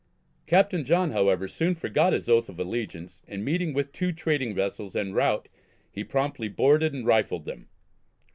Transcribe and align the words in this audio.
Captain 0.47 0.83
John, 0.83 1.11
however, 1.11 1.47
soon 1.47 1.75
forgot 1.75 2.11
his 2.11 2.27
oath 2.27 2.49
of 2.49 2.59
allegiance, 2.59 3.21
and 3.27 3.45
meeting 3.45 3.71
with 3.71 3.91
two 3.91 4.11
trading 4.11 4.51
vessels 4.55 4.95
en 4.95 5.13
route, 5.13 5.47
he 5.91 6.03
promptly 6.03 6.49
boarded 6.49 6.91
and 6.95 7.05
rifled 7.05 7.45
them. 7.45 7.69